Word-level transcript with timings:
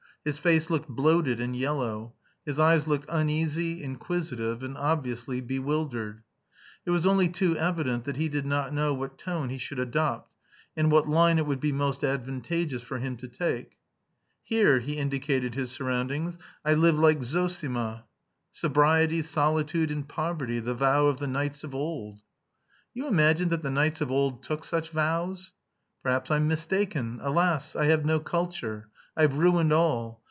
His 0.23 0.37
face 0.37 0.69
looked 0.69 0.87
bloated 0.87 1.41
and 1.41 1.55
yellow. 1.55 2.13
His 2.45 2.59
eyes 2.59 2.85
looked 2.85 3.07
uneasy, 3.09 3.81
inquisitive, 3.81 4.61
and 4.61 4.77
obviously 4.77 5.41
bewildered. 5.41 6.21
It 6.85 6.91
was 6.91 7.07
only 7.07 7.27
too 7.27 7.57
evident 7.57 8.03
that 8.03 8.17
he 8.17 8.29
did 8.29 8.45
not 8.45 8.71
know 8.71 8.93
what 8.93 9.17
tone 9.17 9.49
he 9.49 9.57
could 9.59 9.79
adopt, 9.79 10.31
and 10.77 10.91
what 10.91 11.09
line 11.09 11.39
it 11.39 11.47
would 11.47 11.59
be 11.59 11.71
most 11.71 12.03
advantageous 12.03 12.83
for 12.83 12.99
him 12.99 13.17
to 13.17 13.27
take. 13.27 13.79
"Here," 14.43 14.79
he 14.79 14.95
indicated 14.97 15.55
his 15.55 15.71
surroundings, 15.71 16.37
"I 16.63 16.75
live 16.75 16.99
like 16.99 17.23
Zossima. 17.23 18.03
Sobriety, 18.51 19.23
solitude, 19.23 19.89
and 19.89 20.07
poverty 20.07 20.59
the 20.59 20.75
vow 20.75 21.07
of 21.07 21.17
the 21.17 21.25
knights 21.25 21.63
of 21.63 21.73
old." 21.73 22.21
"You 22.93 23.07
imagine 23.07 23.49
that 23.49 23.63
the 23.63 23.71
knights 23.71 24.01
of 24.01 24.11
old 24.11 24.43
took 24.43 24.65
such 24.65 24.91
vows?" 24.91 25.51
"Perhaps 26.03 26.29
I'm 26.29 26.47
mistaken. 26.47 27.17
Alas! 27.23 27.75
I 27.75 27.85
have 27.85 28.05
no 28.05 28.19
culture. 28.19 28.87
I've 29.17 29.37
ruined 29.37 29.73
all. 29.73 30.19